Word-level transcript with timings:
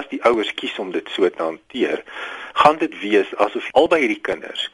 as 0.00 0.08
die 0.12 0.22
ouers 0.28 0.52
kies 0.58 0.76
om 0.82 0.92
dit 0.96 1.06
so 1.14 1.28
te 1.28 1.42
hanteer, 1.42 2.04
gaan 2.62 2.80
dit 2.80 2.94
wees 3.02 3.30
asof 3.44 3.68
albei 3.78 4.02
hierdie 4.04 4.22
kinders 4.24 4.66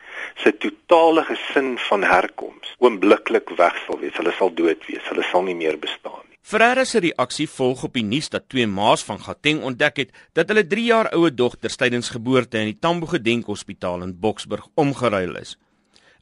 se 0.43 0.53
totale 0.63 1.25
gesin 1.29 1.75
van 1.89 2.07
herkoms 2.07 2.73
oombliklik 2.85 3.53
weg 3.59 3.77
sal 3.87 4.01
wees. 4.01 4.17
Hulle 4.19 4.33
sal 4.39 4.53
dood 4.55 4.83
wees. 4.89 5.05
Hulle 5.11 5.25
sal 5.31 5.47
nie 5.47 5.57
meer 5.59 5.79
bestaan 5.81 6.23
nie. 6.25 6.37
Ferreira 6.47 6.85
se 6.87 7.01
reaksie 7.03 7.49
volg 7.51 7.83
op 7.89 7.97
die 7.99 8.05
nuus 8.07 8.29
dat 8.31 8.49
twee 8.53 8.67
ma's 8.71 9.03
van 9.07 9.19
Gauteng 9.19 9.65
ontdek 9.67 10.03
het 10.05 10.13
dat 10.39 10.53
hulle 10.53 10.67
3 10.67 10.85
jaar 10.87 11.09
oue 11.17 11.33
dogter 11.35 11.73
tydens 11.75 12.13
geboorte 12.15 12.61
in 12.63 12.71
die 12.71 12.79
Tambo 12.79 13.09
Gedenk 13.11 13.49
Hospitaal 13.51 14.05
in 14.07 14.15
Boksburg 14.21 14.69
omgeruil 14.75 15.41
is. 15.43 15.57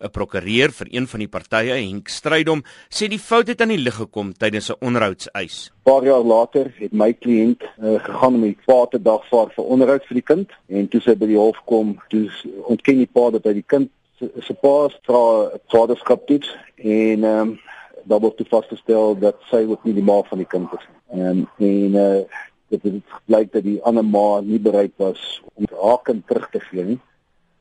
'n 0.05 0.11
Prokureur 0.11 0.71
vir 0.71 0.89
een 0.91 1.07
van 1.09 1.21
die 1.21 1.29
partye, 1.29 1.75
Henk 1.81 2.09
Strydom, 2.09 2.63
sê 2.91 3.09
die 3.09 3.19
fout 3.19 3.49
het 3.49 3.61
aan 3.63 3.73
die 3.73 3.81
lig 3.81 3.97
gekom 3.97 4.33
tydens 4.33 4.71
'n 4.71 4.77
onderhoudseis. 4.81 5.71
'n 5.71 5.91
Paar 5.91 6.05
jaar 6.05 6.25
later 6.25 6.73
het 6.79 6.93
my 6.93 7.13
kliënt 7.13 7.63
uh, 7.63 7.99
gegaan 8.05 8.35
om 8.35 8.41
die 8.41 8.59
vader 8.67 9.03
dagvaar 9.03 9.49
vir 9.57 9.65
onderhoud 9.65 10.05
vir 10.05 10.15
die 10.15 10.29
kind 10.33 10.51
en 10.69 10.89
toe 10.89 11.01
sy 11.01 11.15
by 11.15 11.27
die 11.27 11.41
hof 11.41 11.61
kom, 11.65 11.97
toe 12.09 12.29
ontken 12.67 12.97
die 12.97 13.13
pa 13.13 13.31
dat 13.31 13.45
hy 13.45 13.53
die 13.53 13.69
kind 13.75 13.91
se 14.19 14.55
pa 14.55 14.89
vra 15.07 15.51
vaderskap 15.73 16.27
toets 16.27 16.51
en 16.77 17.25
ehm 17.25 17.41
um, 17.41 17.59
daar 18.05 18.21
word 18.21 18.37
toe 18.37 18.47
vasgestel 18.47 19.17
dat 19.19 19.37
sy 19.51 19.65
ook 19.65 19.85
nie 19.85 19.95
die 19.95 20.05
ma 20.05 20.23
van 20.29 20.39
die 20.39 20.49
kind 20.49 20.69
is 20.77 20.85
nie. 20.85 21.23
Um, 21.25 21.49
en 21.59 21.95
eh 21.95 22.19
uh, 22.21 22.25
dit 22.69 22.83
het 22.83 23.03
gebleik 23.07 23.53
dat 23.53 23.63
die 23.63 23.83
ander 23.83 24.05
ma 24.05 24.41
nie 24.41 24.61
bereid 24.61 24.93
was 24.97 25.43
om 25.55 25.67
haar 25.83 26.03
kind 26.03 26.27
terug 26.27 26.49
te 26.51 26.61
gee 26.61 26.85
nie. 26.85 27.01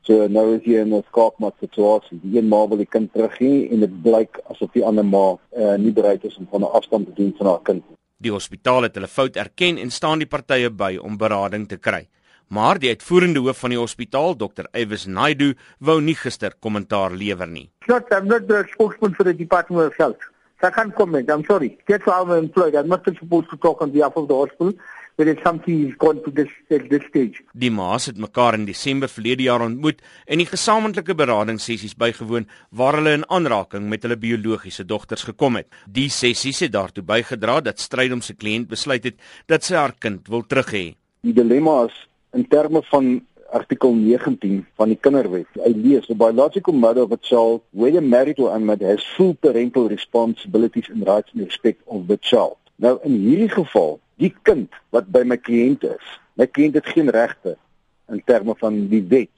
So 0.04 0.28
nou 0.28 0.50
is 0.58 0.66
jy 0.68 0.82
in 0.84 0.94
'n 0.94 1.04
skaakmat 1.08 1.54
situasie. 1.60 2.20
Die 2.24 2.38
een 2.38 2.48
ma 2.48 2.68
wil 2.68 2.78
die 2.78 2.90
kind 2.96 3.14
teruggee 3.14 3.70
en 3.72 3.80
dit 3.80 4.02
blyk 4.04 4.40
asof 4.52 4.72
die 4.74 4.84
ander 4.84 5.06
ma 5.06 5.38
uh, 5.56 5.76
nie 5.78 5.92
bereid 5.92 6.24
is 6.26 6.38
om 6.38 6.48
van 6.52 6.62
'n 6.62 6.74
afstand 6.80 7.06
te 7.08 7.14
doen 7.16 7.34
van 7.38 7.48
haar 7.48 7.62
kind. 7.64 7.84
Die 8.18 8.32
hospitaal 8.32 8.84
het 8.84 8.96
hulle 8.96 9.08
fout 9.08 9.36
erken 9.36 9.78
en 9.78 9.92
staan 9.92 10.20
die 10.20 10.28
partye 10.28 10.70
by 10.70 10.98
om 11.02 11.18
berading 11.18 11.68
te 11.68 11.78
kry. 11.78 12.08
Maar 12.48 12.80
die 12.80 12.90
uitvoerende 12.90 13.40
hoof 13.40 13.60
van 13.60 13.70
die 13.70 13.80
hospitaal, 13.80 14.36
Dr. 14.36 14.68
Evis 14.72 15.06
Naidu, 15.06 15.54
wou 15.80 16.02
nie 16.02 16.16
gister 16.16 16.54
kommentaar 16.60 17.12
lewer 17.12 17.48
nie. 17.48 17.70
Not 17.88 18.12
I'm 18.12 18.28
not 18.28 18.48
the 18.48 18.64
spokesman 18.74 19.16
for 19.16 19.24
the 19.24 19.36
Department 19.36 19.88
of 19.88 19.98
Health. 19.98 20.33
So 20.60 20.68
I 20.68 20.72
can't 20.72 20.96
comment. 20.96 21.30
I'm 21.30 21.46
sorry. 21.46 21.78
That's 21.88 22.06
how 22.06 22.24
I'm 22.24 22.32
employed. 22.32 22.76
I'm 22.76 22.88
not 22.88 23.04
supposed 23.06 23.50
to 23.50 23.58
talk 23.58 23.82
on 23.82 23.92
behalf 23.92 24.14
of 24.16 24.28
the 24.28 24.36
hospital 24.36 24.74
but 25.16 25.28
it's 25.28 25.44
something 25.44 25.88
is 25.88 25.96
gone 25.96 26.22
to 26.24 26.32
this 26.32 26.50
at 26.72 26.90
this 26.90 27.04
stage. 27.10 27.42
Die 27.54 27.72
ma's 27.72 28.08
het 28.10 28.18
mekaar 28.18 28.58
in 28.58 28.66
Desember 28.66 29.10
verlede 29.12 29.46
jaar 29.46 29.62
ontmoet 29.66 30.02
en 30.26 30.42
die 30.42 30.50
gesamentlike 30.50 31.16
beradingssessies 31.18 31.96
bygewoon 32.00 32.48
waar 32.72 32.98
hulle 32.98 33.18
in 33.20 33.28
aanraking 33.30 33.90
met 33.92 34.06
hulle 34.06 34.18
biologiese 34.18 34.86
dogters 34.90 35.26
gekom 35.30 35.60
het. 35.62 35.70
Die 35.86 36.10
sessies 36.10 36.64
het 36.66 36.74
daartoe 36.74 37.06
bygedra 37.06 37.60
dat 37.62 37.84
Strydom 37.84 38.24
se 38.26 38.34
kliënt 38.34 38.72
besluit 38.72 39.06
het 39.12 39.22
dat 39.52 39.66
sy 39.66 39.78
haar 39.78 39.94
kind 40.00 40.28
wil 40.34 40.46
terug 40.48 40.74
hê. 40.74 40.86
Die 41.24 41.36
dilemma 41.36 41.84
is 41.90 41.98
in 42.34 42.48
terme 42.50 42.82
van 42.90 43.20
artikel 43.54 43.94
19 43.94 44.64
van 44.80 44.92
die 44.92 44.98
kinderwet. 44.98 45.50
Hy 45.62 45.72
lees 45.78 46.08
the 46.10 46.18
biological 46.18 46.74
mother 46.74 47.06
of 47.06 47.14
a 47.14 47.20
child 47.22 47.62
whether 47.72 48.02
married 48.02 48.40
or 48.40 48.54
unmarried 48.56 48.86
has 48.88 49.06
full 49.16 49.36
parental 49.36 49.88
responsibilities 49.90 50.90
and 50.90 51.06
rights 51.08 51.32
in 51.36 51.46
respect 51.46 51.82
of 51.86 52.08
the 52.08 52.18
child. 52.22 52.58
Nou 52.82 52.98
in 53.06 53.20
hierdie 53.22 53.52
geval 53.54 54.00
die 54.22 54.34
kind 54.48 54.74
wat 54.96 55.12
by 55.14 55.24
my 55.28 55.38
kliënt 55.38 55.86
is, 55.88 56.18
my 56.40 56.48
kliënt 56.50 56.80
het 56.80 56.90
geen 56.96 57.12
regte 57.14 57.56
in 58.10 58.22
terme 58.26 58.56
van 58.60 58.88
die 58.90 59.04
wet 59.10 59.32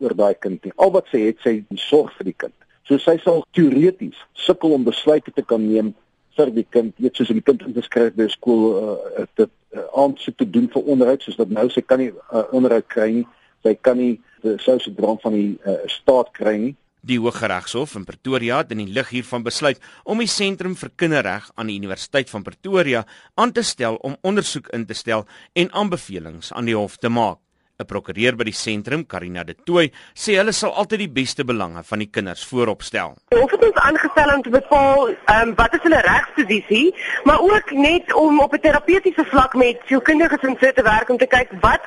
oor 0.00 0.14
daai 0.16 0.34
kind 0.34 0.64
nie. 0.64 0.74
Al 0.76 0.92
wat 0.94 1.10
sy 1.12 1.22
het, 1.28 1.40
sy 1.44 1.60
sorg 1.78 2.12
vir 2.18 2.30
die 2.30 2.38
kind. 2.46 2.56
So 2.88 2.98
sy 2.98 3.20
sal 3.22 3.44
teoreties 3.54 4.18
sukkel 4.34 4.74
om 4.74 4.86
besluite 4.86 5.32
te 5.34 5.44
kan 5.46 5.62
neem 5.62 5.92
vir 6.38 6.52
die 6.54 6.66
kind, 6.74 6.94
weet 6.98 7.18
soos 7.18 7.30
om 7.30 7.38
die 7.38 7.46
kind 7.46 7.62
in 7.66 7.74
te 7.76 7.84
skryf 7.84 8.16
by 8.16 8.26
skool 8.32 8.64
uh, 8.80 9.26
te 9.38 9.46
uh, 9.46 9.84
aansoek 9.98 10.38
te 10.40 10.46
doen 10.48 10.66
vir 10.72 10.88
onderhoud 10.94 11.22
soos 11.22 11.38
dat 11.38 11.52
nou 11.54 11.66
sy 11.70 11.82
kan 11.86 12.00
nie 12.02 12.10
uh, 12.10 12.46
onderhoud 12.56 12.88
kry 12.90 13.10
nie. 13.20 13.26
Sy 13.62 13.74
kan 13.80 13.98
nie 14.00 14.20
die 14.42 14.56
sosiale 14.58 14.94
drank 14.96 15.20
van 15.22 15.36
die 15.36 15.58
uh, 15.64 15.80
staat 15.86 16.32
kry 16.36 16.56
nie. 16.58 16.76
Die 17.00 17.16
Hooggeregshof 17.16 17.94
in 17.96 18.04
Pretoria 18.04 18.58
het 18.60 18.72
in 18.74 18.82
die 18.82 18.92
lig 18.92 19.08
hiervan 19.08 19.44
besluit 19.44 19.80
om 20.04 20.20
die 20.20 20.28
Sentrum 20.28 20.74
vir 20.76 20.90
Kinderreg 21.00 21.46
aan 21.56 21.70
die 21.72 21.78
Universiteit 21.80 22.28
van 22.28 22.44
Pretoria 22.44 23.06
aan 23.40 23.54
te 23.56 23.64
stel 23.64 23.96
om 24.04 24.18
ondersoek 24.20 24.68
in 24.76 24.84
te 24.86 24.96
stel 24.96 25.24
en 25.56 25.72
aanbevelings 25.72 26.52
aan 26.52 26.68
die 26.68 26.76
hof 26.76 26.98
te 27.00 27.08
maak. 27.08 27.40
'n 27.80 27.88
Prokureur 27.88 28.36
by 28.36 28.44
die 28.50 28.56
sentrum, 28.56 29.06
Karina 29.08 29.44
de 29.48 29.54
Tooy, 29.64 29.88
sê 30.12 30.36
hulle 30.36 30.52
sal 30.52 30.74
altyd 30.82 31.06
die 31.06 31.12
beste 31.20 31.46
belange 31.48 31.82
van 31.88 32.02
die 32.04 32.10
kinders 32.12 32.44
voorop 32.44 32.84
stel. 32.84 33.14
Die 33.32 33.40
hof 33.40 33.54
het 33.54 33.64
ons 33.64 33.80
aangestel 33.86 34.34
om 34.34 34.42
te 34.44 34.52
bepaal 34.52 35.08
um, 35.08 35.54
wat 35.56 35.76
is 35.78 35.84
hulle 35.86 36.02
regsposisie, 36.04 36.86
maar 37.24 37.40
ook 37.40 37.72
net 37.72 38.12
om 38.12 38.40
op 38.44 38.52
'n 38.52 38.60
terapeutiese 38.66 39.24
vlak 39.32 39.56
met 39.56 39.80
sielkundiges 39.88 40.44
in 40.44 40.56
sit 40.60 40.76
te 40.76 40.84
werk 40.84 41.08
om 41.08 41.18
te 41.18 41.26
kyk 41.26 41.56
wat 41.64 41.80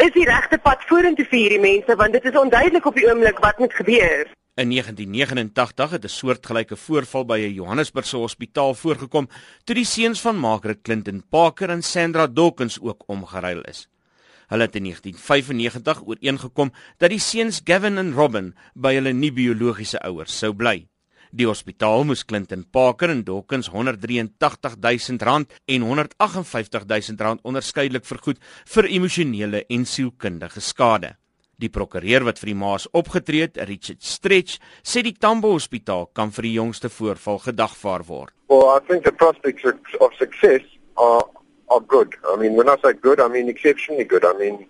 is 0.00 0.12
die 0.16 0.24
regte 0.24 0.56
pad 0.58 0.84
vorentoe 0.88 1.26
vir 1.28 1.38
hierdie 1.42 1.60
mense 1.60 1.96
want 2.00 2.14
dit 2.16 2.28
is 2.30 2.36
onduidelik 2.40 2.86
op 2.88 2.96
die 2.96 3.06
oomblik 3.08 3.40
wat 3.44 3.58
moet 3.60 3.74
gebeur. 3.76 4.30
In 4.60 4.72
1989 4.72 5.90
het 5.90 6.04
'n 6.04 6.08
soortgelyke 6.08 6.76
voorval 6.76 7.24
by 7.24 7.38
'n 7.38 7.54
Johannesburgse 7.54 8.16
hospitaal 8.16 8.74
voorgekom 8.74 9.28
toe 9.64 9.74
die 9.74 9.84
seuns 9.84 10.20
van 10.20 10.36
Margaret 10.36 10.82
Clinton 10.82 11.22
Parker 11.28 11.70
en 11.70 11.82
Sandra 11.82 12.26
Dawkins 12.26 12.80
ook 12.80 13.02
omgeruil 13.06 13.60
is. 13.62 13.88
Hulle 14.48 14.62
het 14.62 14.76
in 14.76 14.82
1995 14.82 16.02
ooreengekom 16.06 16.72
dat 16.98 17.10
die 17.10 17.20
seuns 17.20 17.60
Gavin 17.64 17.98
en 17.98 18.12
Robin 18.12 18.54
by 18.74 18.94
hulle 18.94 19.12
nie 19.12 19.32
biologiese 19.32 20.00
ouers 20.00 20.38
sou 20.38 20.54
bly. 20.54 20.89
Die 21.30 21.46
hospitaal 21.46 22.02
moes 22.08 22.24
Clinton 22.26 22.64
Parker 22.74 23.12
en 23.12 23.20
Dawkins 23.22 23.68
183 23.70 24.74
000 24.82 25.18
rand 25.22 25.52
en 25.70 25.82
158 25.86 26.88
000 26.90 27.22
rand 27.22 27.44
onderskeidelik 27.46 28.04
vergoed 28.04 28.40
vir 28.74 28.88
emosionele 28.90 29.60
en 29.70 29.84
sielkundige 29.86 30.60
skade. 30.60 31.12
Die 31.60 31.70
prokureur 31.70 32.24
wat 32.26 32.40
vir 32.42 32.50
die 32.50 32.58
maas 32.58 32.88
opgetree 32.96 33.44
het, 33.46 33.60
Richard 33.68 34.02
Stretch, 34.02 34.58
sê 34.82 35.04
die 35.06 35.14
Tambo 35.14 35.52
Hospitaal 35.54 36.08
kan 36.16 36.32
vir 36.34 36.48
die 36.48 36.56
jongste 36.56 36.90
voorval 36.90 37.38
gedagvaar 37.46 38.02
word. 38.08 38.34
Well, 38.50 38.66
I 38.74 38.80
think 38.88 39.04
the 39.04 39.12
prospects 39.12 39.62
of 40.00 40.16
success 40.18 40.66
are 40.96 41.22
are 41.70 41.84
good. 41.86 42.16
I 42.26 42.34
mean, 42.34 42.56
when 42.56 42.68
I 42.68 42.74
say 42.82 42.94
good, 42.94 43.20
I 43.20 43.28
mean 43.28 43.48
exceptionally 43.48 44.02
good. 44.02 44.24
I 44.24 44.32
mean, 44.34 44.66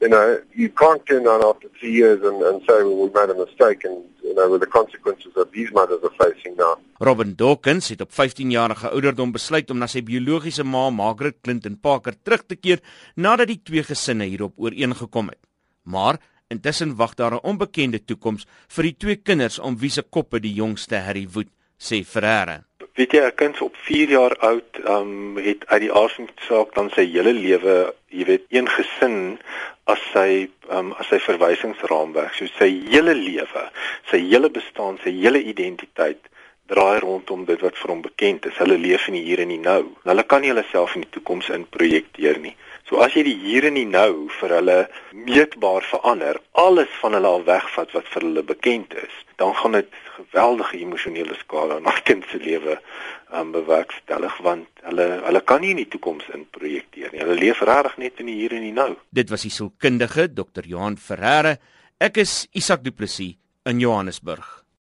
you 0.00 0.08
know, 0.08 0.40
you 0.54 0.70
can't 0.70 1.04
turn 1.04 1.26
around 1.26 1.44
after 1.44 1.68
three 1.78 1.92
years 1.92 2.24
and, 2.24 2.40
and 2.40 2.62
say, 2.62 2.80
well, 2.82 2.96
we 2.96 3.10
made 3.12 3.28
a 3.28 3.36
mistake 3.36 3.84
and, 3.84 4.00
you 4.30 4.38
know, 4.38 4.46
with 4.46 4.62
the 4.62 4.70
consequences 4.70 5.34
that 5.34 5.50
these 5.50 5.74
mothers 5.74 6.00
are 6.06 6.14
facing 6.14 6.54
now. 6.56 6.78
Robin 7.02 7.34
Dawkins 7.34 7.90
het 7.90 8.00
op 8.06 8.14
15-jarige 8.14 8.94
ouderdom 8.94 9.34
besluit 9.34 9.70
om 9.74 9.82
na 9.82 9.90
sy 9.90 10.04
biologiese 10.06 10.64
ma, 10.64 10.86
Margaret 10.94 11.40
Clinton 11.42 11.76
Parker, 11.80 12.14
terug 12.22 12.46
te 12.46 12.56
keer 12.56 12.84
nadat 13.16 13.50
die 13.50 13.60
twee 13.64 13.82
gesinne 13.82 14.30
hierop 14.30 14.54
ooreengekom 14.60 15.32
het 15.34 15.42
maar 15.90 16.20
intussen 16.48 16.96
wag 16.96 17.14
daar 17.14 17.34
'n 17.34 17.46
onbekende 17.50 18.04
toekoms 18.04 18.46
vir 18.68 18.82
die 18.82 18.96
twee 18.96 19.16
kinders 19.16 19.58
om 19.58 19.78
wie 19.78 19.90
se 19.90 20.02
koppe 20.02 20.40
die 20.40 20.54
jongste 20.54 20.96
Harry 20.96 21.28
woed, 21.32 21.48
sê 21.78 22.04
Ferreira. 22.04 22.69
Weet 22.98 23.12
jy, 23.12 23.20
'n 23.26 23.34
kind 23.34 23.60
op 23.60 23.76
4 23.76 24.08
jaar 24.08 24.36
oud, 24.38 24.78
um, 24.84 25.36
het 25.36 25.66
uit 25.66 25.80
die 25.80 25.92
aardsaak 25.92 26.74
dan 26.74 26.90
sy 26.90 27.04
hele 27.06 27.32
lewe, 27.32 27.94
jy 28.08 28.24
weet, 28.24 28.44
een 28.48 28.68
gesin 28.68 29.38
as 29.84 30.02
sy 30.12 30.48
um, 30.70 30.92
as 30.98 31.06
sy 31.08 31.18
verwysingsraamwerk, 31.18 32.34
so 32.34 32.46
sy 32.58 32.70
hele 32.90 33.14
lewe, 33.14 33.64
sy 34.10 34.20
hele 34.26 34.50
bestaan, 34.50 34.98
sy 35.04 35.14
hele 35.22 35.42
identiteit 35.42 36.30
draai 36.70 37.00
rondom 37.02 37.44
dit 37.48 37.60
wat 37.64 37.78
vir 37.82 37.92
hom 37.92 38.02
bekend 38.04 38.46
is. 38.46 38.58
Hulle 38.62 38.78
leef 38.78 39.08
in 39.10 39.18
die 39.18 39.24
hier 39.26 39.42
en 39.42 39.50
die 39.52 39.60
nou. 39.60 39.82
Hulle 40.06 40.24
kan 40.30 40.44
nie 40.44 40.52
hulle 40.52 40.64
self 40.70 40.94
in 40.94 41.06
die 41.06 41.14
toekoms 41.16 41.50
inprojekteer 41.54 42.38
nie. 42.42 42.54
So 42.88 43.02
as 43.04 43.14
jy 43.14 43.22
die 43.26 43.36
hier 43.38 43.66
en 43.68 43.76
die 43.78 43.86
nou 43.86 44.28
vir 44.40 44.54
hulle 44.56 44.78
meetbaar 45.14 45.84
verander, 45.86 46.40
alles 46.58 46.90
van 47.02 47.14
hulle 47.14 47.30
al 47.30 47.44
wegvat 47.46 47.92
wat 47.94 48.08
vir 48.10 48.26
hulle 48.26 48.42
bekend 48.46 48.96
is, 48.98 49.18
dan 49.38 49.54
gaan 49.54 49.78
dit 49.78 49.98
geweldige 50.16 50.80
emosionele 50.82 51.36
skade 51.38 51.78
aan 51.78 51.86
'n 51.86 52.02
kind 52.08 52.24
se 52.30 52.38
lewe 52.38 52.78
um, 53.32 53.52
bewerkstellig 53.52 54.36
want 54.42 54.68
hulle 54.82 55.06
hulle 55.26 55.40
kan 55.40 55.60
nie 55.60 55.70
in 55.70 55.82
die 55.82 55.88
toekoms 55.88 56.26
in 56.34 56.46
projekteer 56.50 57.12
nie. 57.12 57.22
Hulle 57.22 57.38
leef 57.38 57.62
regtig 57.62 57.96
net 57.96 58.20
in 58.20 58.26
die 58.26 58.38
hier 58.42 58.52
en 58.52 58.66
die 58.66 58.74
nou. 58.74 58.96
Dit 59.10 59.30
was 59.30 59.42
die 59.42 59.54
sielkundige 59.54 60.28
Dr. 60.28 60.66
Johan 60.66 60.96
Ferreira. 60.96 61.56
Ek 61.98 62.16
is 62.16 62.48
Isak 62.52 62.82
Du 62.84 62.90
Plessis 62.90 63.36
in 63.64 63.80
Johannesburg. 63.80 64.59